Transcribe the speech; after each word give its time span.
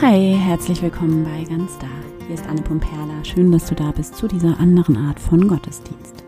Hi, 0.00 0.32
herzlich 0.32 0.80
willkommen 0.80 1.24
bei 1.24 1.42
Ganz 1.42 1.76
Da. 1.78 1.88
Hier 2.24 2.34
ist 2.36 2.46
Anne 2.46 2.62
Pumperla. 2.62 3.24
Schön, 3.24 3.50
dass 3.50 3.66
du 3.66 3.74
da 3.74 3.90
bist 3.90 4.14
zu 4.14 4.28
dieser 4.28 4.60
anderen 4.60 4.96
Art 4.96 5.18
von 5.18 5.48
Gottesdienst. 5.48 6.22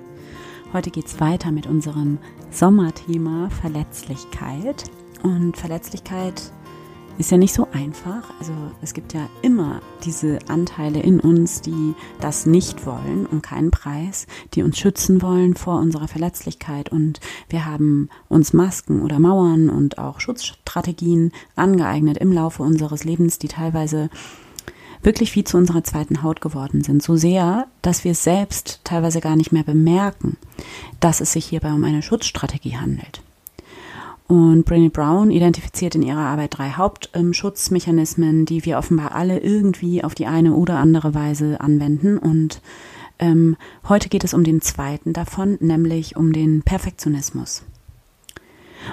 Heute 0.73 0.91
geht 0.91 1.07
es 1.07 1.21
weiter 1.21 1.53
mit 1.53 1.69
unserem 1.69 2.19
Sommerthema 2.51 3.49
Verletzlichkeit. 3.61 4.91
Und 5.23 5.57
Verletzlichkeit 5.57 6.51
ist 7.21 7.31
ja 7.31 7.37
nicht 7.37 7.53
so 7.53 7.69
einfach. 7.73 8.33
Also 8.39 8.53
es 8.81 8.95
gibt 8.95 9.13
ja 9.13 9.29
immer 9.43 9.83
diese 10.05 10.39
Anteile 10.49 11.01
in 11.01 11.21
uns, 11.21 11.61
die 11.61 11.95
das 12.19 12.47
nicht 12.47 12.87
wollen, 12.87 13.27
um 13.27 13.43
keinen 13.43 13.71
Preis, 13.71 14.27
die 14.55 14.63
uns 14.63 14.79
schützen 14.79 15.21
wollen 15.21 15.55
vor 15.55 15.79
unserer 15.79 16.09
Verletzlichkeit. 16.09 16.89
Und 16.89 17.21
wir 17.51 17.67
haben 17.67 18.09
uns 18.29 18.55
Masken 18.55 19.03
oder 19.03 19.19
Mauern 19.19 19.69
und 19.69 19.99
auch 19.99 20.19
Schutzstrategien 20.19 21.33
angeeignet 21.57 22.17
im 22.17 22.33
Laufe 22.33 22.63
unseres 22.63 23.05
Lebens, 23.05 23.39
die 23.39 23.49
teilweise 23.49 24.09
wirklich 25.03 25.37
wie 25.37 25.45
zu 25.45 25.59
unserer 25.59 25.85
zweiten 25.85 26.23
Haut 26.23 26.41
geworden 26.41 26.83
sind. 26.83 27.03
So 27.03 27.17
sehr, 27.17 27.67
dass 27.83 28.03
wir 28.03 28.13
es 28.13 28.25
selbst 28.25 28.81
teilweise 28.85 29.21
gar 29.21 29.37
nicht 29.37 29.53
mehr 29.53 29.65
bemerken, 29.65 30.39
dass 31.01 31.21
es 31.21 31.33
sich 31.33 31.45
hierbei 31.45 31.73
um 31.73 31.85
eine 31.85 32.03
Schutzstrategie 32.03 32.79
handelt. 32.79 33.23
Und 34.31 34.65
Brené 34.65 34.91
Brown 34.91 35.33
identifiziert 35.33 35.97
in 35.97 36.03
ihrer 36.03 36.21
Arbeit 36.21 36.57
drei 36.57 36.71
Hauptschutzmechanismen, 36.71 38.47
die 38.47 38.65
wir 38.65 38.79
offenbar 38.79 39.13
alle 39.13 39.41
irgendwie 39.41 40.05
auf 40.05 40.15
die 40.15 40.27
eine 40.27 40.55
oder 40.55 40.79
andere 40.79 41.15
Weise 41.15 41.61
anwenden. 41.61 42.17
Und 42.17 42.63
ähm, 43.19 43.57
heute 43.89 44.09
geht 44.09 44.23
es 44.23 44.33
um 44.33 44.45
den 44.45 44.61
zweiten 44.61 45.13
davon, 45.13 45.59
nämlich 45.59 46.15
um 46.15 46.33
den 46.33 46.63
Perfektionismus. 46.63 47.65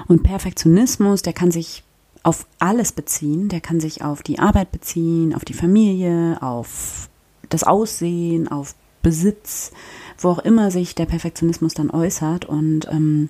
Und 0.08 0.23
Perfektionismus, 0.23 1.22
der 1.22 1.34
kann 1.34 1.52
sich 1.52 1.84
auf 2.23 2.48
alles 2.58 2.92
beziehen, 2.92 3.47
der 3.47 3.62
kann 3.62 3.80
sich 3.80 4.03
auf 4.03 4.23
die 4.23 4.40
Arbeit 4.40 4.72
beziehen, 4.72 5.36
auf 5.36 5.45
die 5.45 5.53
Familie, 5.53 6.42
auf 6.42 7.09
das 7.50 7.64
Aussehen, 7.64 8.47
auf 8.47 8.73
Besitz, 9.03 9.72
wo 10.17 10.30
auch 10.30 10.40
immer 10.40 10.72
sich 10.72 10.95
der 10.95 11.06
Perfektionismus 11.06 11.75
dann 11.75 11.92
äußert. 11.92 12.45
Und 12.45 12.88
ähm, 12.90 13.30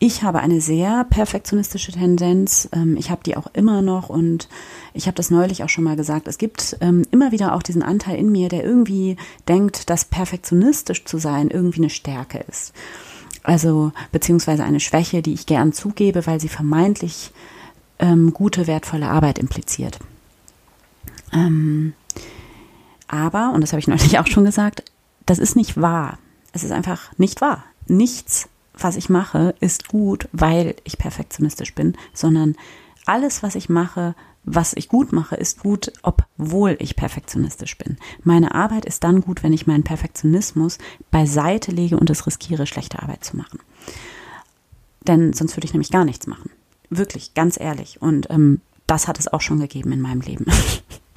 ich 0.00 0.22
habe 0.22 0.38
eine 0.38 0.60
sehr 0.60 1.04
perfektionistische 1.04 1.92
Tendenz. 1.92 2.68
Ähm, 2.72 2.96
ich 2.96 3.10
habe 3.10 3.22
die 3.24 3.36
auch 3.36 3.48
immer 3.52 3.82
noch 3.82 4.08
und 4.08 4.48
ich 4.94 5.06
habe 5.06 5.16
das 5.16 5.30
neulich 5.30 5.64
auch 5.64 5.68
schon 5.68 5.84
mal 5.84 5.96
gesagt. 5.96 6.28
Es 6.28 6.38
gibt 6.38 6.76
ähm, 6.80 7.02
immer 7.10 7.32
wieder 7.32 7.54
auch 7.54 7.62
diesen 7.62 7.82
Anteil 7.82 8.16
in 8.16 8.30
mir, 8.30 8.48
der 8.48 8.64
irgendwie 8.64 9.16
denkt, 9.48 9.90
dass 9.90 10.04
perfektionistisch 10.04 11.04
zu 11.04 11.18
sein 11.18 11.50
irgendwie 11.50 11.80
eine 11.80 11.90
Stärke 11.90 12.38
ist. 12.48 12.72
Also 13.42 13.92
beziehungsweise 14.12 14.62
eine 14.62 14.80
Schwäche, 14.80 15.20
die 15.20 15.32
ich 15.32 15.46
gern 15.46 15.72
zugebe, 15.72 16.26
weil 16.26 16.40
sie 16.40 16.48
vermeintlich 16.48 17.32
ähm, 17.98 18.32
gute, 18.32 18.68
wertvolle 18.68 19.08
Arbeit 19.08 19.38
impliziert. 19.38 19.98
Ähm, 21.32 21.92
aber, 23.08 23.52
und 23.52 23.62
das 23.62 23.72
habe 23.72 23.80
ich 23.80 23.88
neulich 23.88 24.18
auch 24.20 24.28
schon 24.28 24.44
gesagt, 24.44 24.84
das 25.26 25.40
ist 25.40 25.56
nicht 25.56 25.80
wahr. 25.80 26.18
Es 26.52 26.62
ist 26.62 26.70
einfach 26.70 27.10
nicht 27.18 27.40
wahr. 27.40 27.64
Nichts 27.88 28.48
was 28.78 28.96
ich 28.96 29.08
mache, 29.08 29.54
ist 29.60 29.88
gut, 29.88 30.28
weil 30.32 30.76
ich 30.84 30.98
perfektionistisch 30.98 31.74
bin, 31.74 31.96
sondern 32.12 32.56
alles, 33.06 33.42
was 33.42 33.54
ich 33.54 33.68
mache, 33.68 34.14
was 34.44 34.72
ich 34.74 34.88
gut 34.88 35.12
mache, 35.12 35.36
ist 35.36 35.60
gut, 35.60 35.92
obwohl 36.02 36.76
ich 36.78 36.96
perfektionistisch 36.96 37.76
bin. 37.76 37.98
Meine 38.22 38.54
Arbeit 38.54 38.84
ist 38.84 39.04
dann 39.04 39.20
gut, 39.20 39.42
wenn 39.42 39.52
ich 39.52 39.66
meinen 39.66 39.82
Perfektionismus 39.82 40.78
beiseite 41.10 41.70
lege 41.70 41.98
und 41.98 42.08
es 42.10 42.26
riskiere, 42.26 42.66
schlechte 42.66 43.02
Arbeit 43.02 43.24
zu 43.24 43.36
machen. 43.36 43.60
Denn 45.06 45.32
sonst 45.32 45.56
würde 45.56 45.66
ich 45.66 45.72
nämlich 45.72 45.90
gar 45.90 46.04
nichts 46.04 46.26
machen. 46.26 46.50
Wirklich, 46.90 47.34
ganz 47.34 47.58
ehrlich. 47.60 48.00
Und 48.00 48.30
ähm, 48.30 48.60
das 48.86 49.08
hat 49.08 49.18
es 49.18 49.28
auch 49.28 49.40
schon 49.40 49.60
gegeben 49.60 49.92
in 49.92 50.00
meinem 50.00 50.20
Leben. 50.20 50.46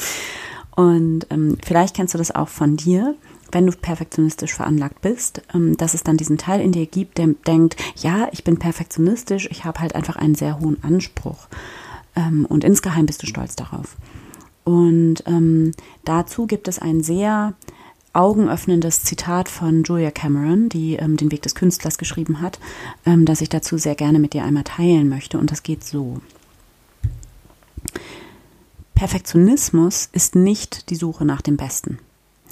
und 0.76 1.28
ähm, 1.30 1.58
vielleicht 1.64 1.96
kennst 1.96 2.14
du 2.14 2.18
das 2.18 2.34
auch 2.34 2.50
von 2.50 2.76
dir 2.76 3.16
wenn 3.52 3.66
du 3.66 3.74
perfektionistisch 3.74 4.54
veranlagt 4.54 5.02
bist, 5.02 5.42
ähm, 5.54 5.78
dass 5.78 5.94
es 5.94 6.04
dann 6.04 6.18
diesen 6.18 6.38
Teil 6.38 6.62
in 6.62 6.72
dir 6.72 6.86
gibt, 6.86 7.18
der 7.18 7.28
denkt, 7.28 7.76
ja, 7.98 8.28
ich 8.32 8.44
bin 8.44 8.58
perfektionistisch, 8.58 9.48
ich 9.52 9.66
habe 9.66 9.80
halt 9.80 9.96
einfach 9.96 10.16
einen 10.16 10.36
sehr 10.36 10.60
hohen 10.60 10.84
Anspruch. 10.84 11.48
Ähm, 12.16 12.46
und 12.46 12.64
insgeheim 12.64 13.06
bist 13.06 13.24
du 13.24 13.28
stolz 13.28 13.56
darauf. 13.56 13.96
Und 14.64 15.24
ähm, 15.26 15.72
dazu 16.06 16.48
gibt 16.48 16.68
es 16.68 16.80
ein 16.80 17.02
sehr 17.02 17.54
augenöffnendes 18.14 19.04
Zitat 19.04 19.48
von 19.48 19.84
Julia 19.84 20.12
Cameron, 20.12 20.68
die 20.68 20.98
den 20.98 21.32
Weg 21.32 21.42
des 21.44 21.56
Künstlers 21.56 21.98
geschrieben 21.98 22.42
hat, 22.42 22.60
das 23.06 23.40
ich 23.40 23.48
dazu 23.48 23.78
sehr 23.78 23.96
gerne 23.96 24.20
mit 24.20 24.34
dir 24.34 24.44
einmal 24.44 24.66
teilen 24.66 25.08
möchte. 25.08 25.38
Und 25.40 25.50
das 25.50 25.64
geht 25.64 25.86
so. 25.86 26.20
Perfektionismus 28.96 30.10
ist 30.12 30.36
nicht 30.36 30.90
die 30.90 30.96
Suche 30.96 31.24
nach 31.24 31.42
dem 31.42 31.56
Besten. 31.56 32.00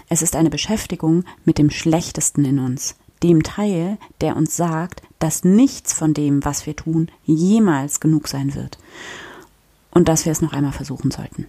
Es 0.10 0.24
ist 0.24 0.36
eine 0.36 0.50
Beschäftigung 0.50 1.24
mit 1.46 1.60
dem 1.60 1.70
Schlechtesten 1.70 2.44
in 2.44 2.60
uns, 2.60 2.96
dem 3.22 3.44
Teil, 3.44 3.98
der 4.22 4.36
uns 4.36 4.58
sagt, 4.58 5.04
dass 5.20 5.44
nichts 5.44 5.94
von 5.94 6.14
dem, 6.14 6.44
was 6.44 6.66
wir 6.66 6.76
tun, 6.76 7.10
jemals 7.24 8.00
genug 8.00 8.28
sein 8.28 8.56
wird 8.56 8.80
und 9.92 10.10
dass 10.10 10.26
wir 10.26 10.32
es 10.32 10.42
noch 10.42 10.54
einmal 10.54 10.72
versuchen 10.72 11.12
sollten. 11.12 11.46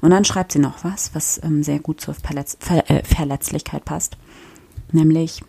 Und 0.00 0.10
dann 0.10 0.24
schreibt 0.24 0.52
sie 0.52 0.60
noch 0.60 0.84
was, 0.84 1.14
was 1.14 1.40
ähm, 1.42 1.62
sehr 1.62 1.80
gut 1.80 2.00
zur 2.00 2.14
Verletz 2.14 2.56
Ver 2.60 2.88
äh, 2.90 3.04
Verletzlichkeit 3.04 3.84
passt, 3.84 4.16
nämlich 4.92 5.42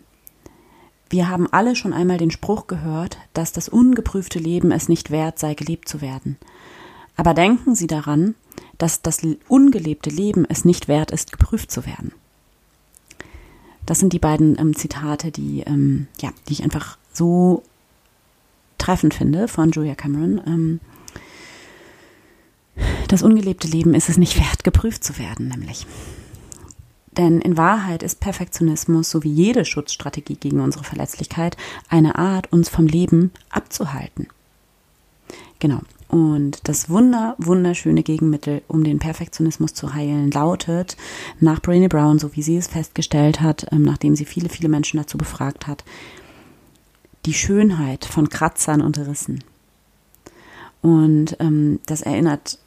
wir 1.08 1.28
haben 1.28 1.52
alle 1.52 1.74
schon 1.74 1.92
einmal 1.92 2.18
den 2.18 2.30
Spruch 2.30 2.68
gehört, 2.68 3.18
dass 3.32 3.50
das 3.50 3.68
ungeprüfte 3.68 4.38
Leben 4.38 4.70
es 4.70 4.88
nicht 4.88 5.10
wert 5.10 5.40
sei, 5.40 5.54
gelebt 5.54 5.88
zu 5.88 6.00
werden. 6.00 6.36
Aber 7.16 7.34
denken 7.34 7.74
Sie 7.74 7.88
daran, 7.88 8.36
dass 8.80 9.02
das 9.02 9.20
ungelebte 9.46 10.08
Leben 10.08 10.46
es 10.48 10.64
nicht 10.64 10.88
wert 10.88 11.10
ist, 11.10 11.32
geprüft 11.32 11.70
zu 11.70 11.84
werden. 11.84 12.12
Das 13.84 13.98
sind 13.98 14.12
die 14.12 14.18
beiden 14.18 14.58
ähm, 14.58 14.74
Zitate, 14.74 15.30
die, 15.30 15.60
ähm, 15.60 16.06
ja, 16.20 16.30
die 16.48 16.54
ich 16.54 16.62
einfach 16.62 16.96
so 17.12 17.62
treffend 18.78 19.12
finde 19.12 19.48
von 19.48 19.70
Julia 19.70 19.94
Cameron. 19.94 20.40
Ähm, 20.46 20.80
das 23.08 23.22
ungelebte 23.22 23.68
Leben 23.68 23.94
ist 23.94 24.08
es 24.08 24.16
nicht 24.16 24.38
wert, 24.38 24.64
geprüft 24.64 25.04
zu 25.04 25.18
werden, 25.18 25.48
nämlich. 25.48 25.86
Denn 27.12 27.40
in 27.40 27.58
Wahrheit 27.58 28.02
ist 28.02 28.20
Perfektionismus, 28.20 29.10
so 29.10 29.22
wie 29.22 29.32
jede 29.32 29.66
Schutzstrategie 29.66 30.36
gegen 30.36 30.60
unsere 30.60 30.84
Verletzlichkeit, 30.84 31.56
eine 31.88 32.16
Art, 32.16 32.50
uns 32.52 32.70
vom 32.70 32.86
Leben 32.86 33.32
abzuhalten. 33.50 34.28
Genau. 35.58 35.80
Und 36.10 36.68
das 36.68 36.90
wunder, 36.90 37.36
wunderschöne 37.38 38.02
Gegenmittel, 38.02 38.62
um 38.66 38.82
den 38.82 38.98
Perfektionismus 38.98 39.74
zu 39.74 39.94
heilen, 39.94 40.32
lautet 40.32 40.96
nach 41.38 41.60
Brené 41.60 41.88
Brown, 41.88 42.18
so 42.18 42.34
wie 42.34 42.42
sie 42.42 42.56
es 42.56 42.66
festgestellt 42.66 43.40
hat, 43.40 43.66
ähm, 43.70 43.82
nachdem 43.82 44.16
sie 44.16 44.24
viele, 44.24 44.48
viele 44.48 44.68
Menschen 44.68 44.98
dazu 44.98 45.16
befragt 45.16 45.68
hat, 45.68 45.84
die 47.26 47.34
Schönheit 47.34 48.04
von 48.04 48.28
Kratzern 48.28 48.80
und 48.80 48.98
Rissen. 48.98 49.44
Und 50.82 51.36
ähm, 51.38 51.78
das 51.86 52.02
erinnert 52.02 52.58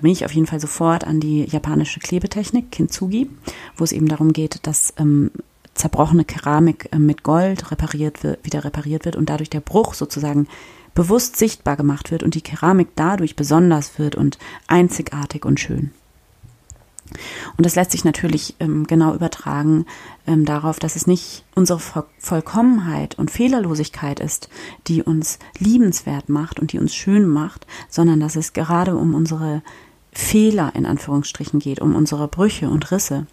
mich 0.00 0.24
auf 0.24 0.32
jeden 0.32 0.46
Fall 0.46 0.60
sofort 0.60 1.04
an 1.04 1.18
die 1.18 1.44
japanische 1.44 1.98
Klebetechnik 1.98 2.70
Kintsugi, 2.70 3.30
wo 3.76 3.82
es 3.82 3.92
eben 3.92 4.08
darum 4.08 4.32
geht, 4.32 4.64
dass 4.66 4.94
ähm, 4.98 5.32
zerbrochene 5.74 6.24
Keramik 6.24 6.88
äh, 6.92 6.98
mit 7.00 7.24
Gold 7.24 7.72
repariert 7.72 8.22
wird, 8.22 8.44
wieder 8.44 8.64
repariert 8.64 9.04
wird 9.04 9.16
und 9.16 9.28
dadurch 9.28 9.50
der 9.50 9.60
Bruch 9.60 9.94
sozusagen 9.94 10.46
bewusst 10.94 11.36
sichtbar 11.36 11.76
gemacht 11.76 12.10
wird 12.10 12.22
und 12.22 12.34
die 12.34 12.42
Keramik 12.42 12.88
dadurch 12.94 13.36
besonders 13.36 13.98
wird 13.98 14.14
und 14.14 14.38
einzigartig 14.66 15.44
und 15.44 15.60
schön. 15.60 15.90
Und 17.56 17.66
das 17.66 17.74
lässt 17.74 17.92
sich 17.92 18.04
natürlich 18.04 18.56
ähm, 18.60 18.86
genau 18.86 19.14
übertragen 19.14 19.86
ähm, 20.26 20.44
darauf, 20.44 20.78
dass 20.78 20.96
es 20.96 21.06
nicht 21.06 21.44
unsere 21.54 21.80
Vollkommenheit 22.18 23.16
und 23.18 23.30
Fehlerlosigkeit 23.30 24.20
ist, 24.20 24.48
die 24.86 25.02
uns 25.02 25.38
liebenswert 25.58 26.28
macht 26.28 26.58
und 26.58 26.72
die 26.72 26.78
uns 26.78 26.94
schön 26.94 27.26
macht, 27.26 27.66
sondern 27.88 28.20
dass 28.20 28.36
es 28.36 28.52
gerade 28.52 28.96
um 28.96 29.14
unsere 29.14 29.62
Fehler 30.12 30.72
in 30.74 30.86
Anführungsstrichen 30.86 31.60
geht, 31.60 31.80
um 31.80 31.94
unsere 31.94 32.28
Brüche 32.28 32.70
und 32.70 32.90
Risse. 32.90 33.26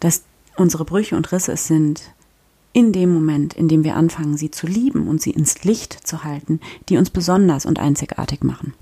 Dass 0.00 0.24
unsere 0.56 0.84
Brüche 0.84 1.16
und 1.16 1.30
Risse 1.32 1.52
es 1.52 1.66
sind, 1.66 2.14
in 2.76 2.92
dem 2.92 3.10
Moment, 3.10 3.54
in 3.54 3.68
dem 3.68 3.84
wir 3.84 3.96
anfangen, 3.96 4.36
sie 4.36 4.50
zu 4.50 4.66
lieben 4.66 5.08
und 5.08 5.22
sie 5.22 5.30
ins 5.30 5.64
Licht 5.64 5.94
zu 6.06 6.24
halten, 6.24 6.60
die 6.90 6.98
uns 6.98 7.08
besonders 7.08 7.64
und 7.64 7.78
einzigartig 7.78 8.44
machen. 8.44 8.74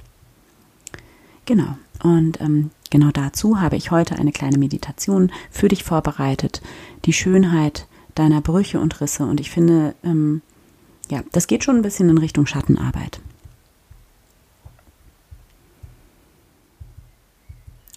Genau. 1.45 1.79
Und 2.03 2.41
ähm, 2.41 2.73
genau 2.91 3.13
dazu 3.13 3.61
habe 3.61 3.77
ich 3.77 3.93
heute 3.93 4.17
eine 4.17 4.33
kleine 4.33 4.59
Meditation 4.59 5.31
für 5.49 5.69
dich 5.69 5.85
vorbereitet. 5.85 6.61
Die 7.05 7.13
Schönheit 7.13 7.87
deiner 8.17 8.41
Brüche 8.41 8.81
und 8.81 9.01
Risse. 9.01 9.27
Und 9.27 9.39
ich 9.39 9.53
finde, 9.53 9.95
ähm, 10.03 10.43
ja, 11.09 11.23
das 11.31 11.47
geht 11.47 11.63
schon 11.63 11.77
ein 11.77 11.83
bisschen 11.83 12.09
in 12.09 12.19
Richtung 12.19 12.47
Schattenarbeit. 12.47 13.21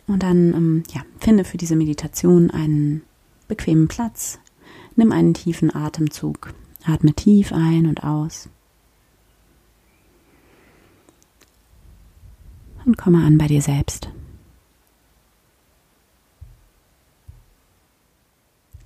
Und 0.06 0.22
dann, 0.22 0.54
ähm, 0.54 0.84
ja, 0.94 1.02
finde 1.20 1.44
für 1.44 1.58
diese 1.58 1.76
Meditation 1.76 2.52
einen 2.52 3.02
bequemen 3.48 3.88
Platz, 3.88 4.38
Nimm 4.98 5.12
einen 5.12 5.36
tiefen 5.36 5.74
Atemzug. 5.74 6.54
Atme 6.84 7.14
tief 7.14 7.54
ein 7.54 7.86
und 7.86 8.04
aus. 8.04 8.50
Und 12.84 12.98
komme 12.98 13.24
an 13.24 13.38
bei 13.38 13.48
dir 13.48 13.62
selbst. 13.62 14.10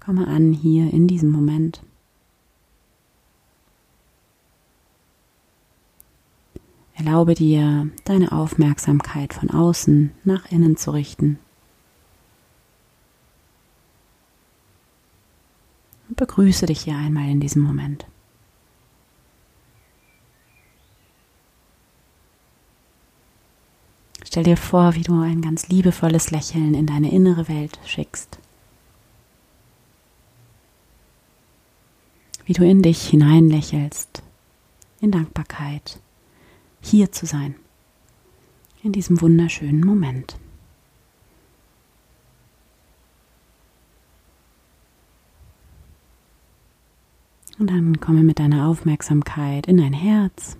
Komme 0.01 0.27
an 0.27 0.51
hier 0.51 0.91
in 0.91 1.07
diesem 1.07 1.31
Moment. 1.31 1.81
Erlaube 6.95 7.35
dir, 7.35 7.89
deine 8.03 8.33
Aufmerksamkeit 8.33 9.33
von 9.33 9.49
außen 9.49 10.11
nach 10.25 10.51
innen 10.51 10.75
zu 10.75 10.91
richten. 10.91 11.39
Begrüße 16.21 16.67
dich 16.67 16.81
hier 16.81 16.95
einmal 16.95 17.27
in 17.27 17.39
diesem 17.39 17.63
Moment. 17.63 18.05
Stell 24.23 24.43
dir 24.43 24.55
vor, 24.55 24.93
wie 24.93 25.01
du 25.01 25.19
ein 25.19 25.41
ganz 25.41 25.69
liebevolles 25.69 26.29
Lächeln 26.29 26.75
in 26.75 26.85
deine 26.85 27.11
innere 27.11 27.47
Welt 27.47 27.79
schickst. 27.87 28.37
Wie 32.45 32.53
du 32.53 32.63
in 32.63 32.83
dich 32.83 33.01
hineinlächelst, 33.01 34.21
in 34.99 35.09
Dankbarkeit 35.09 35.99
hier 36.81 37.11
zu 37.11 37.25
sein, 37.25 37.55
in 38.83 38.91
diesem 38.91 39.21
wunderschönen 39.21 39.83
Moment. 39.83 40.35
Und 47.61 47.67
dann 47.69 47.99
komme 47.99 48.23
mit 48.23 48.39
deiner 48.39 48.67
Aufmerksamkeit 48.67 49.67
in 49.67 49.77
dein 49.77 49.93
Herz, 49.93 50.57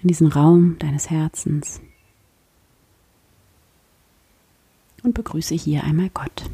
in 0.00 0.08
diesen 0.08 0.28
Raum 0.28 0.78
deines 0.78 1.10
Herzens 1.10 1.82
und 5.02 5.12
begrüße 5.12 5.54
hier 5.54 5.84
einmal 5.84 6.08
Gott. 6.08 6.48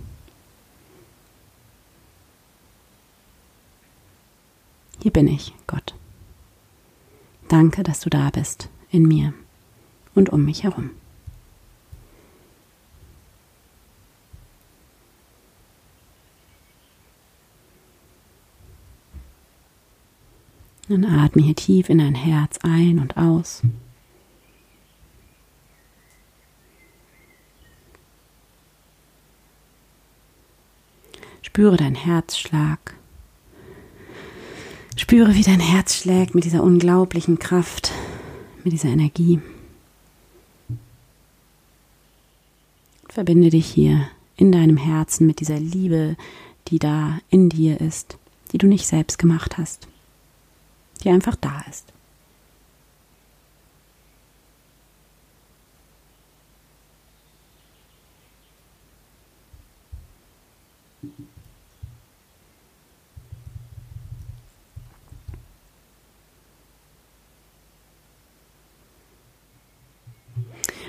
Hier 5.01 5.13
bin 5.13 5.29
ich, 5.29 5.55
Gott. 5.69 5.95
Danke, 7.47 7.85
dass 7.85 8.01
du 8.01 8.11
da 8.11 8.31
bist, 8.31 8.69
in 8.91 9.07
mir 9.07 9.33
und 10.17 10.31
um 10.31 10.45
mich 10.45 10.65
herum. 10.65 10.91
Dann 20.93 21.07
atme 21.07 21.41
hier 21.41 21.57
tief 21.57 21.89
in 21.89 21.97
dein 21.97 22.15
Herz 22.15 22.59
ein 22.63 22.99
und 22.99 23.17
aus. 23.17 23.63
Spüre 31.41 31.79
deinen 31.79 31.95
Herzschlag. 31.95 32.95
Spüre, 34.95 35.35
wie 35.35 35.43
dein 35.43 35.61
Herz 35.61 35.97
schlägt 35.97 36.35
mit 36.35 36.45
dieser 36.45 36.63
unglaublichen 36.63 37.39
Kraft, 37.39 37.91
mit 38.63 38.75
dieser 38.75 38.91
Energie. 38.91 39.41
Verbinde 43.09 43.49
dich 43.49 43.67
hier 43.67 44.09
in 44.37 44.53
deinem 44.53 44.77
Herzen 44.77 45.27
mit 45.27 45.41
dieser 45.41 45.59
Liebe, 45.59 46.19
die 46.69 46.79
da 46.79 47.19
in 47.31 47.49
dir 47.49 47.81
ist, 47.81 48.19
die 48.53 48.59
du 48.59 48.67
nicht 48.67 48.87
selbst 48.87 49.19
gemacht 49.19 49.57
hast, 49.57 49.89
die 51.03 51.11
einfach 51.11 51.37
da 51.37 51.63
ist. 51.69 51.93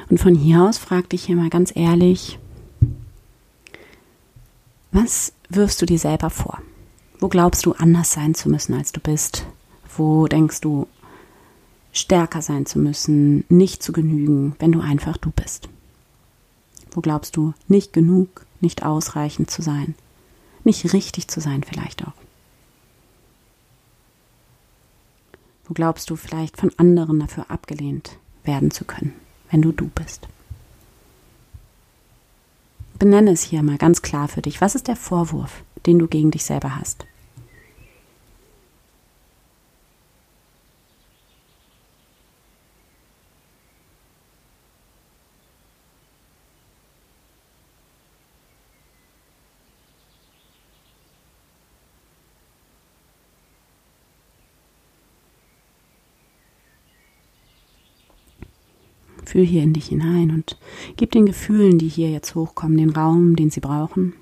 Und 0.10 0.19
von 0.19 0.36
hier 0.36 0.62
aus 0.62 0.77
frag 0.77 1.10
dich 1.10 1.25
hier 1.25 1.36
mal 1.36 1.50
ganz 1.50 1.75
ehrlich, 1.75 2.38
was 4.92 5.33
wirfst 5.50 5.81
du 5.81 5.88
dir 5.88 5.98
selber 5.98 6.30
vor? 6.30 6.62
Wo 7.19 7.30
glaubst 7.30 7.65
du 7.65 7.71
anders 7.71 8.12
sein 8.12 8.36
zu 8.36 8.48
müssen, 8.48 8.75
als 8.75 8.92
du 8.92 9.00
bist? 9.00 9.45
Wo 9.95 10.28
denkst 10.28 10.62
du 10.62 10.88
stärker 11.92 12.42
sein 12.42 12.66
zu 12.66 12.80
müssen, 12.80 13.45
nicht 13.50 13.84
zu 13.84 13.92
genügen, 13.92 14.56
wenn 14.60 14.72
du 14.72 14.81
einfach 14.81 15.18
du 15.18 15.31
bist? 15.31 15.69
Wo 16.92 17.01
glaubst 17.01 17.36
du 17.36 17.54
nicht 17.68 17.94
genug, 17.94 18.45
nicht 18.62 18.84
ausreichend 18.84 19.50
zu 19.50 19.62
sein, 19.62 19.95
nicht 20.63 20.94
richtig 20.94 21.28
zu 21.28 21.40
sein 21.42 21.63
vielleicht 21.63 22.04
auch? 22.06 22.13
Wo 25.66 25.74
glaubst 25.74 26.10
du 26.10 26.16
vielleicht 26.16 26.57
von 26.57 26.72
anderen 26.78 27.19
dafür 27.19 27.50
abgelehnt 27.50 28.18
werden 28.44 28.72
zu 28.72 28.86
können? 28.86 29.13
wenn 29.54 29.62
du 29.62 29.72
du 29.72 29.88
bist. 29.88 30.28
Benenne 32.98 33.31
es 33.31 33.44
hier 33.44 33.62
mal 33.62 33.78
ganz 33.78 34.01
klar 34.01 34.28
für 34.28 34.42
dich. 34.42 34.62
Was 34.62 34.74
ist 34.74 34.88
der 34.88 34.96
Vorwurf, 34.96 35.63
den 35.86 36.00
du 36.00 36.07
gegen 36.07 36.31
dich 36.31 36.44
selber 36.44 36.75
hast? 36.75 37.06
Fühl 59.33 59.47
hier 59.47 59.63
in 59.63 59.74
dich 59.74 59.88
hinein 59.88 60.30
und 60.30 60.59
gib 60.95 61.09
den 61.09 61.25
Gefühlen, 61.25 61.80
die 61.80 61.88
hier 61.88 62.12
jetzt 62.12 62.35
hochkommen, 62.35 62.77
den 62.77 62.91
Raum, 62.91 63.35
den 63.35 63.50
sie 63.50 63.62
brauchen. 63.62 64.13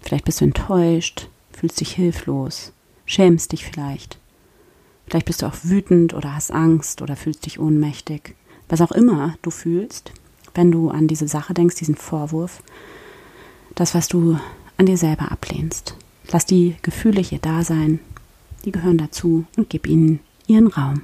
Vielleicht 0.00 0.24
bist 0.24 0.40
du 0.40 0.44
enttäuscht, 0.44 1.28
fühlst 1.50 1.80
dich 1.80 1.90
hilflos, 1.90 2.72
schämst 3.06 3.50
dich 3.50 3.64
vielleicht. 3.64 4.20
Vielleicht 5.08 5.26
bist 5.26 5.42
du 5.42 5.46
auch 5.46 5.56
wütend 5.64 6.14
oder 6.14 6.36
hast 6.36 6.52
Angst 6.52 7.02
oder 7.02 7.16
fühlst 7.16 7.44
dich 7.44 7.58
ohnmächtig. 7.58 8.36
Was 8.68 8.80
auch 8.80 8.92
immer 8.92 9.36
du 9.42 9.50
fühlst, 9.50 10.12
wenn 10.54 10.70
du 10.70 10.90
an 10.90 11.08
diese 11.08 11.26
Sache 11.26 11.52
denkst, 11.52 11.74
diesen 11.74 11.96
Vorwurf, 11.96 12.62
das, 13.74 13.96
was 13.96 14.06
du 14.06 14.38
an 14.76 14.86
dir 14.86 14.96
selber 14.96 15.32
ablehnst. 15.32 15.96
Lass 16.30 16.46
die 16.46 16.76
Gefühle 16.82 17.20
hier 17.20 17.40
da 17.40 17.64
sein, 17.64 17.98
die 18.64 18.70
gehören 18.70 18.98
dazu 18.98 19.44
und 19.56 19.70
gib 19.70 19.88
ihnen 19.88 20.20
ihren 20.46 20.68
Raum. 20.68 21.02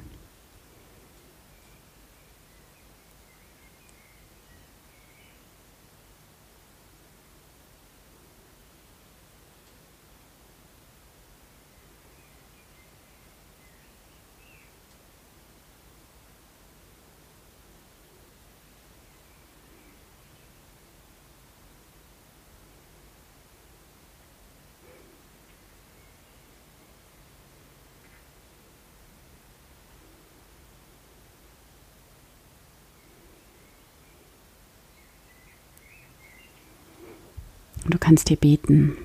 Du 37.92 37.98
kannst 37.98 38.30
dir 38.30 38.38
beten. 38.38 38.96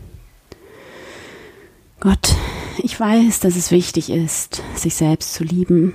Gott, 2.00 2.34
ich 2.78 2.98
weiß, 2.98 3.42
dass 3.42 3.58
es 3.58 3.70
wichtig 3.70 4.10
ist, 4.10 4.64
sich 4.76 4.96
selbst 4.96 5.34
zu 5.34 5.44
lieben. 5.44 5.94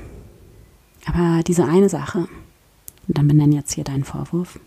Aber 1.07 1.43
diese 1.43 1.65
eine 1.65 1.89
Sache, 1.89 2.29
und 3.09 3.17
dann 3.17 3.29
benenn 3.29 3.51
jetzt 3.51 3.73
hier 3.73 3.85
deinen 3.85 4.05
Vorwurf, 4.05 4.61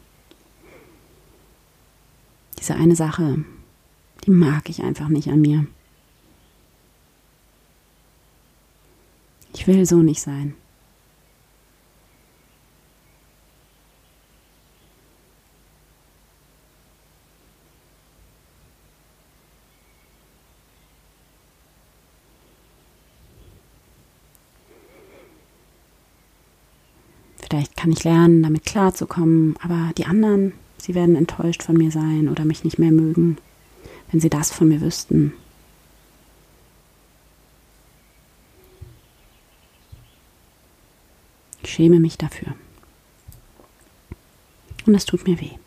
diese 2.57 2.73
eine 2.73 2.95
Sache, 2.95 3.45
die 4.25 4.31
mag 4.31 4.71
ich 4.71 4.81
einfach 4.81 5.09
nicht 5.09 5.27
an 5.27 5.41
mir. 5.41 5.67
Ich 9.53 9.67
will 9.67 9.85
so 9.85 9.97
nicht 9.97 10.21
sein. 10.21 10.55
Kann 27.75 27.91
ich 27.91 28.03
lernen, 28.03 28.43
damit 28.43 28.65
klarzukommen, 28.65 29.55
aber 29.61 29.91
die 29.97 30.05
anderen, 30.05 30.53
sie 30.77 30.95
werden 30.95 31.15
enttäuscht 31.15 31.63
von 31.63 31.77
mir 31.77 31.91
sein 31.91 32.29
oder 32.29 32.45
mich 32.45 32.63
nicht 32.63 32.79
mehr 32.79 32.91
mögen, 32.91 33.37
wenn 34.11 34.19
sie 34.19 34.29
das 34.29 34.51
von 34.51 34.67
mir 34.67 34.81
wüssten. 34.81 35.33
Ich 41.63 41.71
schäme 41.71 41.99
mich 41.99 42.17
dafür. 42.17 42.53
Und 44.85 44.93
es 44.93 45.05
tut 45.05 45.27
mir 45.27 45.39
weh. 45.41 45.57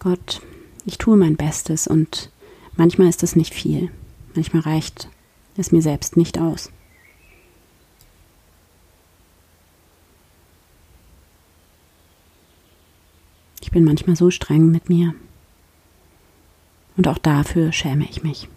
Gott, 0.00 0.40
ich 0.84 0.98
tue 0.98 1.16
mein 1.16 1.36
Bestes 1.36 1.86
und 1.88 2.30
manchmal 2.76 3.08
ist 3.08 3.22
es 3.22 3.34
nicht 3.34 3.54
viel. 3.54 3.90
Manchmal 4.36 4.62
reicht 4.62 5.08
es 5.56 5.72
mir 5.72 5.82
selbst 5.82 6.16
nicht 6.16 6.38
aus. 6.38 6.70
Ich 13.60 13.70
bin 13.70 13.84
manchmal 13.84 14.16
so 14.16 14.30
streng 14.30 14.70
mit 14.70 14.88
mir. 14.88 15.14
Und 16.96 17.08
auch 17.08 17.18
dafür 17.18 17.72
schäme 17.72 18.04
ich 18.08 18.22
mich. 18.22 18.48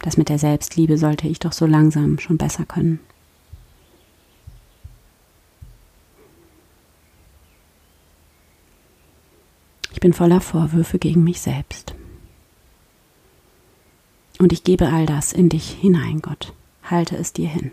Das 0.00 0.16
mit 0.16 0.28
der 0.28 0.38
Selbstliebe 0.38 0.98
sollte 0.98 1.26
ich 1.26 1.38
doch 1.38 1.52
so 1.52 1.66
langsam 1.66 2.18
schon 2.18 2.36
besser 2.36 2.64
können. 2.64 3.00
bin 10.04 10.12
voller 10.12 10.42
Vorwürfe 10.42 10.98
gegen 10.98 11.24
mich 11.24 11.40
selbst. 11.40 11.94
Und 14.38 14.52
ich 14.52 14.64
gebe 14.64 14.88
all 14.88 15.06
das 15.06 15.32
in 15.32 15.48
dich 15.48 15.70
hinein, 15.70 16.20
Gott. 16.20 16.52
Halte 16.82 17.16
es 17.16 17.32
dir 17.32 17.48
hin. 17.48 17.70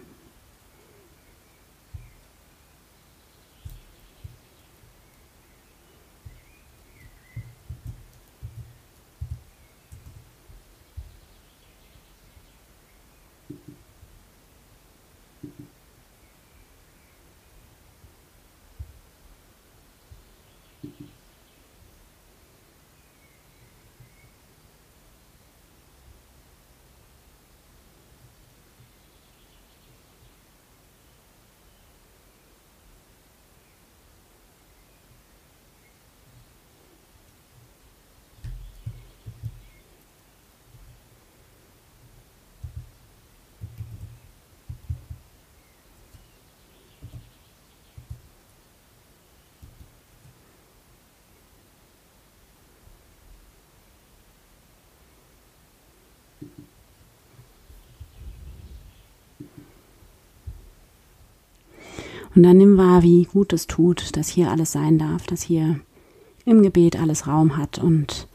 Und 62.33 62.43
dann 62.43 62.57
nimm 62.57 62.77
wahr, 62.77 63.03
wie 63.03 63.25
gut 63.25 63.51
es 63.51 63.67
tut, 63.67 64.15
dass 64.15 64.29
hier 64.29 64.51
alles 64.51 64.71
sein 64.71 64.97
darf, 64.97 65.25
dass 65.25 65.41
hier 65.41 65.79
im 66.45 66.63
Gebet 66.63 66.95
alles 66.95 67.27
Raum 67.27 67.57
hat 67.57 67.77
und 67.77 68.27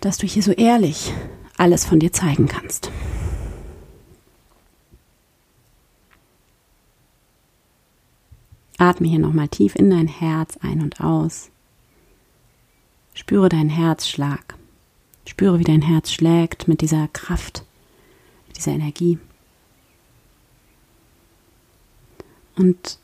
dass 0.00 0.18
du 0.18 0.26
hier 0.26 0.42
so 0.42 0.52
ehrlich 0.52 1.12
alles 1.56 1.84
von 1.84 2.00
dir 2.00 2.12
zeigen 2.12 2.48
kannst. 2.48 2.90
Atme 8.78 9.08
hier 9.08 9.20
nochmal 9.20 9.48
tief 9.48 9.74
in 9.74 9.88
dein 9.88 10.08
Herz 10.08 10.58
ein 10.60 10.82
und 10.82 11.00
aus. 11.00 11.50
Spüre 13.14 13.48
deinen 13.48 13.70
Herzschlag. 13.70 14.54
Spüre, 15.26 15.58
wie 15.58 15.64
dein 15.64 15.82
Herz 15.82 16.10
schlägt 16.12 16.68
mit 16.68 16.80
dieser 16.80 17.08
Kraft, 17.08 17.64
mit 18.48 18.56
dieser 18.56 18.72
Energie. 18.72 19.18
Und 22.56 22.98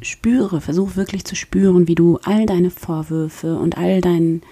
spüre, 0.00 0.60
versuch 0.60 0.96
wirklich 0.96 1.24
zu 1.24 1.36
spüren, 1.36 1.86
wie 1.86 1.94
du 1.94 2.18
all 2.22 2.46
deine 2.46 2.70
Vorwürfe 2.70 3.58
und 3.58 3.76
all 3.76 4.00
dein 4.00 4.42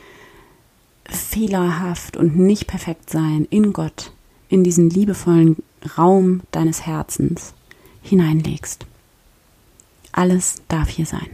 fehlerhaft 1.09 2.17
und 2.17 2.37
nicht 2.37 2.67
perfekt 2.67 3.09
sein 3.09 3.47
in 3.49 3.73
Gott, 3.73 4.13
in 4.49 4.63
diesen 4.63 4.91
liebevollen 4.91 5.57
Raum 5.97 6.43
deines 6.51 6.85
Herzens 6.85 7.55
hineinlegst. 8.03 8.85
Alles 10.13 10.63
darf 10.69 10.91
hier 10.91 11.07
sein. 11.07 11.29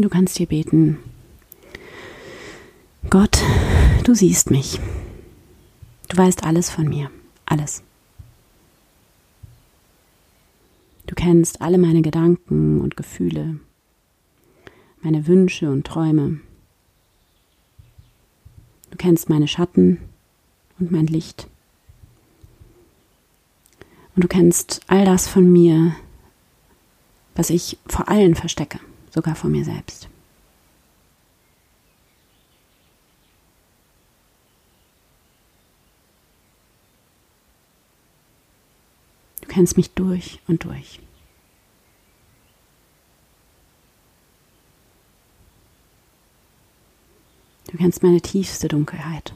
Du 0.00 0.08
kannst 0.08 0.38
hier 0.38 0.46
beten. 0.46 0.96
Gott, 3.10 3.38
du 4.04 4.14
siehst 4.14 4.50
mich. 4.50 4.80
Du 6.08 6.16
weißt 6.16 6.42
alles 6.42 6.70
von 6.70 6.88
mir. 6.88 7.10
Alles. 7.44 7.82
Du 11.06 11.14
kennst 11.14 11.60
alle 11.60 11.76
meine 11.76 12.00
Gedanken 12.00 12.80
und 12.80 12.96
Gefühle, 12.96 13.60
meine 15.02 15.26
Wünsche 15.26 15.70
und 15.70 15.86
Träume. 15.86 16.40
Du 18.90 18.96
kennst 18.96 19.28
meine 19.28 19.48
Schatten 19.48 19.98
und 20.78 20.90
mein 20.90 21.08
Licht. 21.08 21.46
Und 24.16 24.24
du 24.24 24.28
kennst 24.28 24.80
all 24.86 25.04
das 25.04 25.28
von 25.28 25.52
mir, 25.52 25.94
was 27.34 27.50
ich 27.50 27.76
vor 27.86 28.08
allen 28.08 28.34
verstecke 28.34 28.80
sogar 29.10 29.34
vor 29.34 29.50
mir 29.50 29.64
selbst. 29.64 30.08
Du 39.40 39.48
kennst 39.48 39.76
mich 39.76 39.90
durch 39.94 40.40
und 40.46 40.64
durch. 40.64 41.00
Du 47.70 47.76
kennst 47.76 48.02
meine 48.02 48.20
tiefste 48.20 48.66
Dunkelheit 48.66 49.32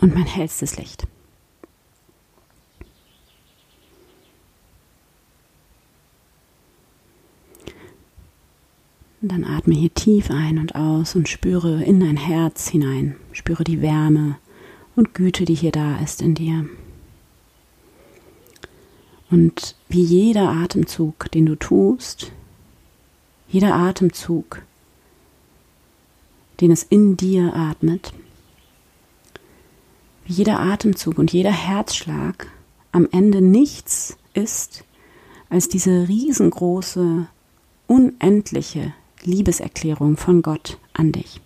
und 0.00 0.14
mein 0.14 0.26
hellstes 0.26 0.76
Licht. 0.76 1.06
Und 9.22 9.30
dann 9.30 9.44
atme 9.44 9.76
hier 9.76 9.94
tief 9.94 10.32
ein 10.32 10.58
und 10.58 10.74
aus 10.74 11.14
und 11.14 11.28
spüre 11.28 11.84
in 11.84 12.00
dein 12.00 12.16
Herz 12.16 12.68
hinein. 12.68 13.14
Spüre 13.30 13.62
die 13.62 13.80
Wärme 13.80 14.36
und 14.96 15.14
Güte, 15.14 15.44
die 15.44 15.54
hier 15.54 15.70
da 15.70 15.98
ist 15.98 16.20
in 16.20 16.34
dir. 16.34 16.68
Und 19.30 19.76
wie 19.88 20.02
jeder 20.02 20.50
Atemzug, 20.50 21.30
den 21.30 21.46
du 21.46 21.54
tust, 21.54 22.32
jeder 23.48 23.74
Atemzug, 23.74 24.62
den 26.60 26.72
es 26.72 26.82
in 26.82 27.16
dir 27.16 27.54
atmet, 27.54 28.12
wie 30.24 30.32
jeder 30.32 30.58
Atemzug 30.58 31.18
und 31.18 31.32
jeder 31.32 31.52
Herzschlag 31.52 32.48
am 32.90 33.08
Ende 33.12 33.40
nichts 33.40 34.16
ist 34.34 34.84
als 35.48 35.68
diese 35.68 36.08
riesengroße 36.08 37.28
unendliche 37.86 38.92
Liebeserklärung 39.24 40.16
von 40.16 40.42
Gott 40.42 40.78
an 40.92 41.12
dich. 41.12 41.40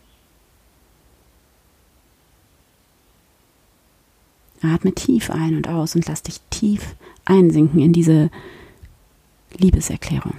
Atme 4.62 4.92
tief 4.92 5.30
ein 5.30 5.56
und 5.56 5.68
aus 5.68 5.94
und 5.94 6.06
lass 6.08 6.22
dich 6.22 6.40
tief 6.50 6.96
einsinken 7.24 7.80
in 7.80 7.92
diese 7.92 8.30
Liebeserklärung. 9.56 10.34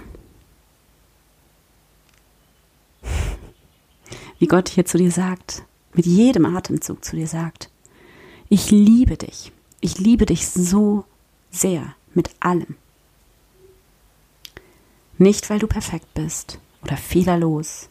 Wie 4.38 4.46
Gott 4.46 4.68
hier 4.68 4.84
zu 4.84 4.98
dir 4.98 5.10
sagt, 5.10 5.64
mit 5.94 6.06
jedem 6.06 6.44
Atemzug 6.44 7.04
zu 7.04 7.16
dir 7.16 7.26
sagt, 7.26 7.70
ich 8.48 8.70
liebe 8.70 9.16
dich, 9.16 9.52
ich 9.80 9.98
liebe 9.98 10.26
dich 10.26 10.48
so 10.48 11.04
sehr 11.50 11.94
mit 12.14 12.30
allem. 12.40 12.76
Nicht, 15.18 15.50
weil 15.50 15.58
du 15.58 15.66
perfekt 15.66 16.12
bist 16.14 16.60
oder 16.82 16.96
fehlerlos 16.96 17.88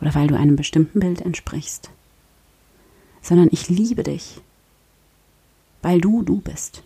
oder 0.00 0.14
weil 0.14 0.26
du 0.26 0.36
einem 0.36 0.56
bestimmten 0.56 1.00
Bild 1.00 1.20
entsprichst, 1.20 1.90
sondern 3.22 3.48
ich 3.52 3.68
liebe 3.68 4.02
dich, 4.02 4.40
weil 5.82 6.00
du 6.00 6.22
du 6.22 6.40
bist. 6.40 6.82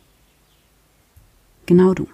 Genau 1.67 1.95
du. 1.95 2.09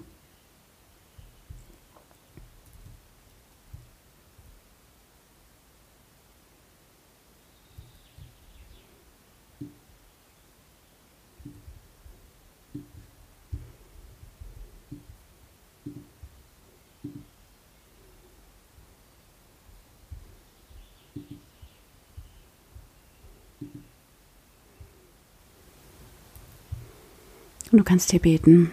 Und 27.70 27.78
du 27.78 27.84
kannst 27.84 28.10
hier 28.10 28.20
beten. 28.20 28.70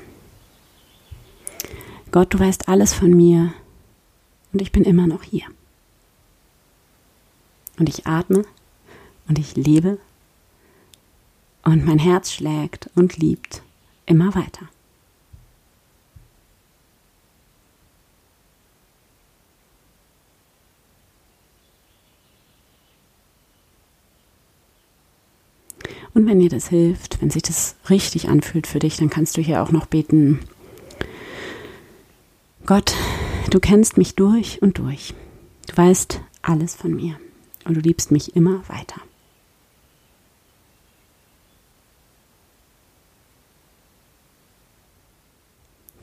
Gott, 2.12 2.34
du 2.34 2.40
weißt 2.40 2.68
alles 2.68 2.94
von 2.94 3.12
mir 3.12 3.54
und 4.54 4.62
ich 4.62 4.72
bin 4.72 4.84
immer 4.84 5.08
noch 5.08 5.24
hier. 5.24 5.46
Und 7.80 7.90
ich 7.90 8.06
atme 8.06 8.44
und 9.28 9.40
ich 9.40 9.56
lebe 9.56 9.98
und 11.64 11.86
mein 11.86 12.00
Herz 12.00 12.32
schlägt 12.32 12.90
und 12.96 13.18
liebt 13.18 13.64
immer 14.06 14.36
weiter. 14.36 14.68
Und 26.14 26.28
wenn 26.28 26.40
dir 26.40 26.50
das 26.50 26.68
hilft, 26.68 27.22
wenn 27.22 27.30
sich 27.30 27.44
das 27.44 27.76
richtig 27.90 28.28
anfühlt 28.28 28.68
für 28.68 28.80
dich, 28.80 28.98
dann 28.98 29.10
kannst 29.10 29.38
du 29.38 29.42
hier 29.42 29.64
auch 29.64 29.72
noch 29.72 29.86
beten. 29.86 30.40
Gott, 32.66 32.94
du 33.50 33.60
kennst 33.60 33.98
mich 33.98 34.16
durch 34.16 34.62
und 34.62 34.78
durch. 34.78 35.14
Du 35.68 35.78
weißt 35.78 36.20
alles 36.42 36.76
von 36.76 36.94
mir 36.94 37.18
und 37.66 37.76
du 37.76 37.82
liebst 37.82 38.12
mich 38.12 38.36
immer 38.36 38.68
weiter. 38.68 39.02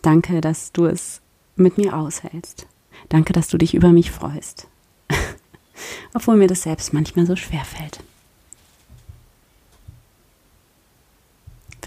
Danke, 0.02 0.40
dass 0.40 0.72
du 0.72 0.86
es 0.86 1.20
mit 1.56 1.76
mir 1.76 1.96
aushältst. 1.96 2.66
Danke, 3.08 3.32
dass 3.32 3.48
du 3.48 3.58
dich 3.58 3.74
über 3.74 3.90
mich 3.90 4.10
freust. 4.10 4.68
Obwohl 6.14 6.36
mir 6.36 6.46
das 6.46 6.62
selbst 6.62 6.92
manchmal 6.92 7.26
so 7.26 7.36
schwer 7.36 7.64
fällt. 7.64 8.00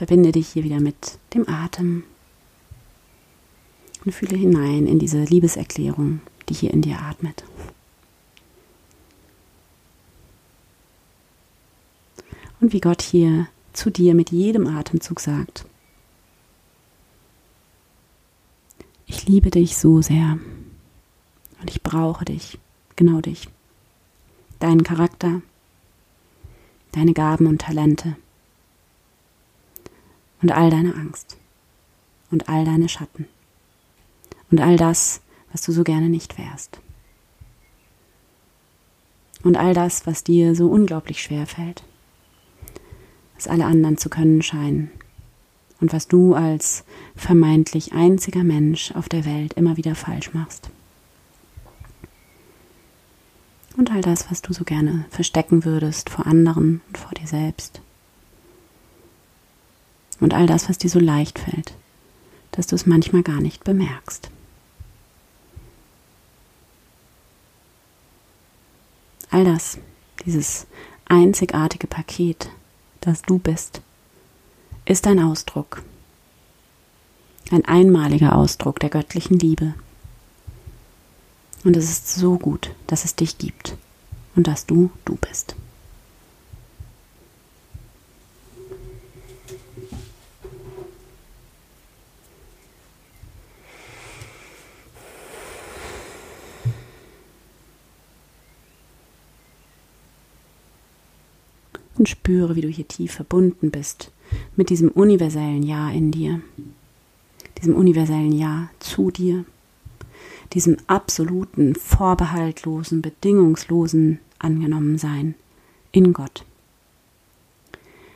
Verbinde 0.01 0.31
dich 0.31 0.47
hier 0.47 0.63
wieder 0.63 0.79
mit 0.79 1.19
dem 1.35 1.47
Atem 1.47 2.03
und 4.03 4.11
fühle 4.11 4.35
hinein 4.35 4.87
in 4.87 4.97
diese 4.97 5.23
Liebeserklärung, 5.23 6.21
die 6.49 6.55
hier 6.55 6.71
in 6.71 6.81
dir 6.81 6.99
atmet. 6.99 7.43
Und 12.59 12.73
wie 12.73 12.79
Gott 12.79 13.03
hier 13.03 13.45
zu 13.73 13.91
dir 13.91 14.15
mit 14.15 14.31
jedem 14.31 14.65
Atemzug 14.65 15.19
sagt, 15.19 15.65
ich 19.05 19.27
liebe 19.27 19.51
dich 19.51 19.77
so 19.77 20.01
sehr 20.01 20.39
und 21.61 21.69
ich 21.69 21.83
brauche 21.83 22.25
dich, 22.25 22.57
genau 22.95 23.21
dich, 23.21 23.49
deinen 24.57 24.81
Charakter, 24.81 25.43
deine 26.91 27.13
Gaben 27.13 27.45
und 27.45 27.61
Talente 27.61 28.15
und 30.41 30.51
all 30.51 30.69
deine 30.69 30.95
Angst 30.95 31.37
und 32.31 32.49
all 32.49 32.65
deine 32.65 32.89
Schatten 32.89 33.27
und 34.49 34.59
all 34.59 34.77
das, 34.77 35.21
was 35.51 35.61
du 35.61 35.71
so 35.71 35.83
gerne 35.83 36.09
nicht 36.09 36.37
wärst. 36.37 36.79
Und 39.43 39.57
all 39.57 39.73
das, 39.73 40.05
was 40.05 40.23
dir 40.23 40.55
so 40.55 40.67
unglaublich 40.67 41.21
schwer 41.21 41.47
fällt, 41.47 41.83
was 43.35 43.47
alle 43.47 43.65
anderen 43.65 43.97
zu 43.97 44.09
können 44.09 44.41
scheinen 44.41 44.91
und 45.79 45.93
was 45.93 46.07
du 46.07 46.35
als 46.35 46.83
vermeintlich 47.15 47.93
einziger 47.93 48.43
Mensch 48.43 48.91
auf 48.91 49.09
der 49.09 49.25
Welt 49.25 49.53
immer 49.53 49.77
wieder 49.77 49.95
falsch 49.95 50.33
machst. 50.33 50.69
Und 53.77 53.91
all 53.91 54.01
das, 54.01 54.29
was 54.29 54.43
du 54.43 54.53
so 54.53 54.63
gerne 54.63 55.05
verstecken 55.09 55.65
würdest 55.65 56.09
vor 56.09 56.27
anderen 56.27 56.81
und 56.87 56.97
vor 56.97 57.11
dir 57.11 57.25
selbst 57.25 57.81
und 60.21 60.33
all 60.33 60.45
das, 60.45 60.69
was 60.69 60.77
dir 60.77 60.89
so 60.89 60.99
leicht 60.99 61.39
fällt, 61.39 61.73
dass 62.51 62.67
du 62.67 62.75
es 62.75 62.85
manchmal 62.85 63.23
gar 63.23 63.41
nicht 63.41 63.63
bemerkst. 63.63 64.29
All 69.31 69.43
das, 69.43 69.77
dieses 70.25 70.67
einzigartige 71.05 71.87
Paket, 71.87 72.49
das 73.01 73.21
du 73.21 73.39
bist, 73.39 73.81
ist 74.85 75.07
ein 75.07 75.19
Ausdruck, 75.19 75.83
ein 77.49 77.65
einmaliger 77.65 78.35
Ausdruck 78.35 78.79
der 78.79 78.89
göttlichen 78.89 79.39
Liebe. 79.39 79.73
Und 81.63 81.77
es 81.77 81.89
ist 81.89 82.15
so 82.15 82.37
gut, 82.37 82.71
dass 82.87 83.05
es 83.05 83.15
dich 83.15 83.37
gibt 83.37 83.75
und 84.35 84.47
dass 84.47 84.65
du 84.65 84.91
du 85.05 85.15
bist. 85.15 85.55
Und 102.01 102.09
spüre, 102.09 102.55
wie 102.55 102.61
du 102.61 102.67
hier 102.67 102.87
tief 102.87 103.13
verbunden 103.13 103.69
bist 103.69 104.11
mit 104.55 104.71
diesem 104.71 104.89
universellen 104.89 105.61
Ja 105.61 105.91
in 105.91 106.09
dir, 106.09 106.41
diesem 107.59 107.75
universellen 107.75 108.31
Ja 108.31 108.71
zu 108.79 109.11
dir, 109.11 109.45
diesem 110.53 110.77
absoluten, 110.87 111.75
vorbehaltlosen, 111.75 113.03
bedingungslosen 113.03 114.17
Angenommensein 114.39 115.35
in 115.91 116.11
Gott, 116.11 116.43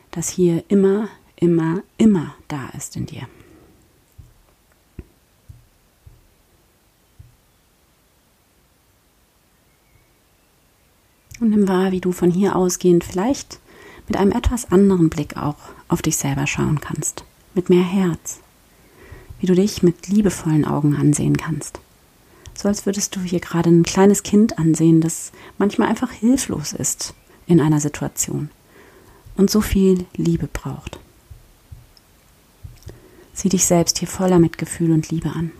das 0.10 0.30
hier 0.30 0.64
immer, 0.68 1.08
immer, 1.36 1.84
immer 2.00 2.34
da 2.48 2.70
ist 2.70 2.96
in 2.96 3.06
dir. 3.06 3.28
Und 11.40 11.52
nimm 11.52 11.68
wahr, 11.68 11.92
wie 11.92 12.02
du 12.02 12.12
von 12.12 12.32
hier 12.32 12.56
ausgehend 12.56 13.04
vielleicht 13.04 13.60
mit 14.08 14.18
einem 14.18 14.32
etwas 14.32 14.72
anderen 14.72 15.10
Blick 15.10 15.38
auch 15.38 15.58
auf 15.88 16.02
dich 16.02 16.18
selber 16.18 16.48
schauen 16.48 16.80
kannst, 16.80 17.24
mit 17.54 17.70
mehr 17.70 17.84
Herz, 17.84 18.40
wie 19.40 19.48
du 19.48 19.56
dich 19.56 19.84
mit 19.84 20.08
liebevollen 20.08 20.66
Augen 20.66 20.96
ansehen 20.96 21.38
kannst. 21.38 21.80
So 22.54 22.68
als 22.68 22.86
würdest 22.86 23.16
du 23.16 23.22
hier 23.22 23.40
gerade 23.40 23.70
ein 23.70 23.84
kleines 23.84 24.24
Kind 24.24 24.58
ansehen, 24.58 25.02
das 25.02 25.32
manchmal 25.58 25.90
einfach 25.90 26.12
hilflos 26.12 26.74
ist 26.74 27.14
in 27.48 27.60
einer 27.60 27.80
Situation 27.80 28.50
und 29.36 29.50
so 29.50 29.62
viel 29.62 30.06
Liebe 30.16 30.48
braucht. 30.48 31.00
Sieh 33.34 33.50
dich 33.50 33.66
selbst 33.66 34.00
hier 34.00 34.08
voller 34.08 34.40
Mitgefühl 34.40 34.92
und 34.92 35.10
Liebe 35.10 35.30
an. 35.30 35.52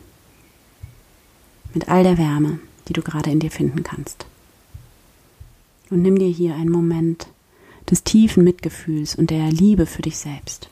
Mit 1.74 1.90
all 1.90 2.04
der 2.04 2.18
Wärme, 2.18 2.60
die 2.88 2.94
du 2.94 3.02
gerade 3.02 3.32
in 3.32 3.42
dir 3.42 3.52
finden 3.52 3.84
kannst. 3.84 4.26
Und 5.90 6.02
nimm 6.02 6.18
dir 6.18 6.30
hier 6.30 6.56
einen 6.56 6.72
Moment 6.72 7.28
des 7.90 8.04
tiefen 8.04 8.44
Mitgefühls 8.44 9.16
und 9.16 9.30
der 9.30 9.52
Liebe 9.52 9.86
für 9.86 10.02
dich 10.02 10.18
selbst. 10.18 10.70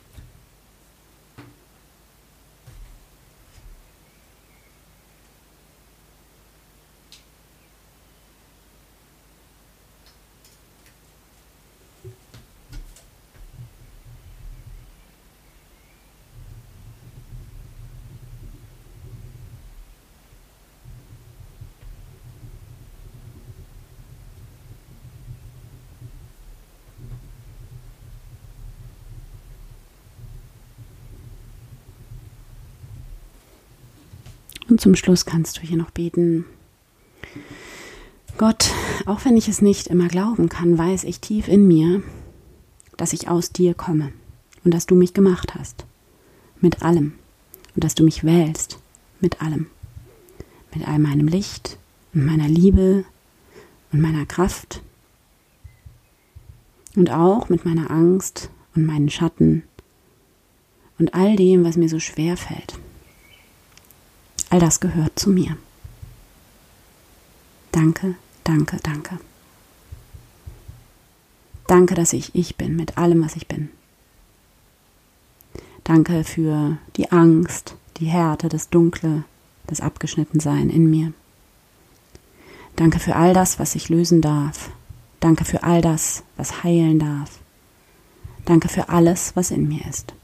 Und 34.74 34.80
zum 34.80 34.96
Schluss 34.96 35.24
kannst 35.24 35.56
du 35.56 35.60
hier 35.60 35.76
noch 35.76 35.92
beten. 35.92 36.46
Gott, 38.38 38.72
auch 39.06 39.24
wenn 39.24 39.36
ich 39.36 39.46
es 39.46 39.62
nicht 39.62 39.86
immer 39.86 40.08
glauben 40.08 40.48
kann, 40.48 40.76
weiß 40.76 41.04
ich 41.04 41.20
tief 41.20 41.46
in 41.46 41.68
mir, 41.68 42.02
dass 42.96 43.12
ich 43.12 43.28
aus 43.28 43.52
dir 43.52 43.74
komme 43.74 44.10
und 44.64 44.74
dass 44.74 44.86
du 44.86 44.96
mich 44.96 45.14
gemacht 45.14 45.54
hast. 45.54 45.86
Mit 46.60 46.82
allem. 46.82 47.12
Und 47.76 47.84
dass 47.84 47.94
du 47.94 48.02
mich 48.02 48.24
wählst. 48.24 48.80
Mit 49.20 49.42
allem. 49.42 49.68
Mit 50.74 50.88
all 50.88 50.98
meinem 50.98 51.28
Licht 51.28 51.78
und 52.12 52.26
meiner 52.26 52.48
Liebe 52.48 53.04
und 53.92 54.00
meiner 54.00 54.26
Kraft. 54.26 54.82
Und 56.96 57.12
auch 57.12 57.48
mit 57.48 57.64
meiner 57.64 57.92
Angst 57.92 58.50
und 58.74 58.86
meinen 58.86 59.08
Schatten 59.08 59.62
und 60.98 61.14
all 61.14 61.36
dem, 61.36 61.62
was 61.62 61.76
mir 61.76 61.88
so 61.88 62.00
schwer 62.00 62.36
fällt. 62.36 62.80
All 64.54 64.60
das 64.60 64.78
gehört 64.78 65.18
zu 65.18 65.30
mir. 65.30 65.56
Danke, 67.72 68.14
danke, 68.44 68.76
danke. 68.84 69.18
Danke, 71.66 71.96
dass 71.96 72.12
ich 72.12 72.36
ich 72.36 72.54
bin 72.54 72.76
mit 72.76 72.96
allem, 72.96 73.24
was 73.24 73.34
ich 73.34 73.48
bin. 73.48 73.70
Danke 75.82 76.22
für 76.22 76.78
die 76.94 77.10
Angst, 77.10 77.74
die 77.96 78.06
Härte, 78.06 78.48
das 78.48 78.70
Dunkle, 78.70 79.24
das 79.66 79.80
Abgeschnittensein 79.80 80.70
in 80.70 80.88
mir. 80.88 81.12
Danke 82.76 83.00
für 83.00 83.16
all 83.16 83.34
das, 83.34 83.58
was 83.58 83.74
ich 83.74 83.88
lösen 83.88 84.20
darf. 84.20 84.70
Danke 85.18 85.44
für 85.44 85.64
all 85.64 85.82
das, 85.82 86.22
was 86.36 86.62
heilen 86.62 87.00
darf. 87.00 87.40
Danke 88.44 88.68
für 88.68 88.88
alles, 88.88 89.34
was 89.34 89.50
in 89.50 89.66
mir 89.66 89.84
ist. 89.84 90.14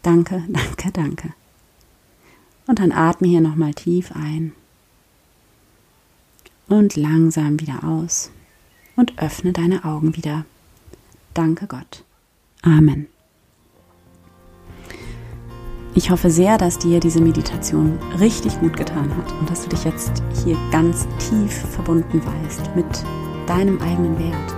Danke, 0.00 0.42
danke, 0.48 0.90
danke. 0.90 1.34
Und 2.66 2.78
dann 2.78 2.92
atme 2.92 3.28
hier 3.28 3.40
nochmal 3.40 3.74
tief 3.74 4.12
ein 4.12 4.52
und 6.68 6.96
langsam 6.96 7.60
wieder 7.60 7.84
aus 7.84 8.30
und 8.96 9.18
öffne 9.18 9.52
deine 9.52 9.84
Augen 9.84 10.16
wieder. 10.16 10.44
Danke 11.34 11.66
Gott. 11.66 12.04
Amen. 12.62 13.06
Ich 15.96 16.10
hoffe 16.10 16.28
sehr, 16.28 16.58
dass 16.58 16.78
dir 16.78 16.98
diese 16.98 17.20
Meditation 17.20 17.98
richtig 18.18 18.58
gut 18.58 18.76
getan 18.76 19.14
hat 19.16 19.32
und 19.38 19.48
dass 19.48 19.62
du 19.62 19.68
dich 19.68 19.84
jetzt 19.84 20.22
hier 20.42 20.56
ganz 20.72 21.06
tief 21.18 21.52
verbunden 21.52 22.20
weißt 22.24 22.74
mit 22.74 22.86
deinem 23.46 23.80
eigenen 23.80 24.18
Wert 24.18 24.54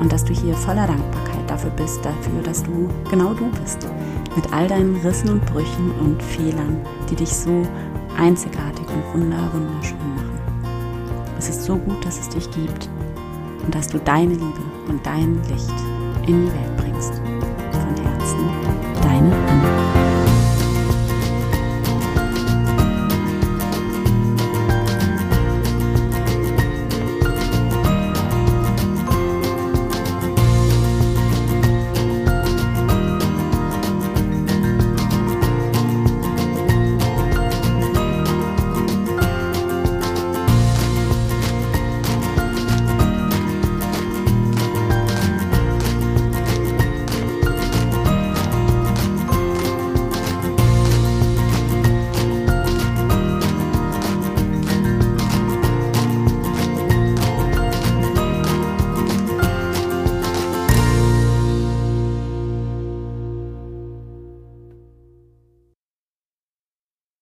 und 0.00 0.10
dass 0.10 0.24
du 0.24 0.32
hier 0.32 0.54
voller 0.54 0.86
Dankbarkeit 0.86 1.50
dafür 1.50 1.70
bist, 1.70 2.02
dafür, 2.04 2.42
dass 2.42 2.62
du 2.62 2.88
genau 3.10 3.34
du 3.34 3.50
bist 3.60 3.86
mit 4.38 4.52
all 4.52 4.68
deinen 4.68 4.94
Rissen 4.98 5.30
und 5.30 5.46
Brüchen 5.46 5.90
und 5.98 6.22
Fehlern, 6.22 6.80
die 7.10 7.16
dich 7.16 7.28
so 7.28 7.66
einzigartig 8.16 8.86
und 8.86 9.12
wunder, 9.12 9.50
wunderschön 9.52 9.98
machen. 10.14 10.38
Es 11.36 11.48
ist 11.48 11.64
so 11.64 11.76
gut, 11.76 12.04
dass 12.06 12.20
es 12.20 12.28
dich 12.28 12.48
gibt 12.52 12.88
und 13.64 13.74
dass 13.74 13.88
du 13.88 13.98
deine 13.98 14.34
Liebe 14.34 14.62
und 14.86 15.04
dein 15.04 15.42
Licht 15.48 15.74
in 16.28 16.46
die 16.46 16.52
Welt 16.52 16.76
bringst. 16.76 17.20